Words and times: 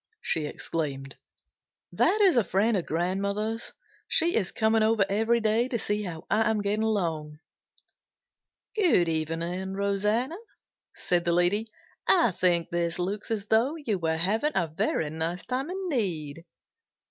she 0.23 0.47
exclaimed. 0.47 1.15
"That 1.91 2.21
is 2.21 2.35
a 2.35 2.43
friend 2.43 2.75
of 2.75 2.87
grandmother's. 2.87 3.73
She 4.07 4.33
is 4.35 4.51
coming 4.51 4.81
over 4.81 5.05
every 5.07 5.39
day 5.39 5.67
to 5.67 5.77
see 5.77 6.01
how 6.01 6.25
I 6.27 6.49
am 6.49 6.63
getting 6.63 6.81
along." 6.81 7.37
"Good 8.75 9.07
evening, 9.07 9.73
Rosanna," 9.73 10.37
said 10.95 11.23
the 11.23 11.33
lady. 11.33 11.67
"I 12.07 12.31
think 12.31 12.71
this 12.71 12.97
looks 12.97 13.29
as 13.29 13.45
though 13.45 13.75
you 13.75 13.99
were 13.99 14.17
having 14.17 14.53
a 14.55 14.65
very 14.69 15.11
nice 15.11 15.45
time 15.45 15.69
indeed." 15.69 16.45